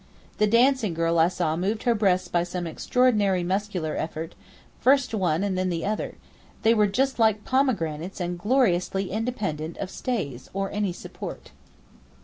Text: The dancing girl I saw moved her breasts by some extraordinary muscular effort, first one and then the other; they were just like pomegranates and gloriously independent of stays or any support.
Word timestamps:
The 0.39 0.47
dancing 0.47 0.95
girl 0.95 1.19
I 1.19 1.27
saw 1.27 1.55
moved 1.55 1.83
her 1.83 1.93
breasts 1.93 2.27
by 2.27 2.41
some 2.43 2.65
extraordinary 2.65 3.43
muscular 3.43 3.95
effort, 3.95 4.33
first 4.79 5.13
one 5.13 5.43
and 5.43 5.55
then 5.55 5.69
the 5.69 5.85
other; 5.85 6.15
they 6.63 6.73
were 6.73 6.87
just 6.87 7.19
like 7.19 7.45
pomegranates 7.45 8.19
and 8.19 8.39
gloriously 8.39 9.11
independent 9.11 9.77
of 9.77 9.91
stays 9.91 10.49
or 10.55 10.71
any 10.71 10.91
support. 10.91 11.51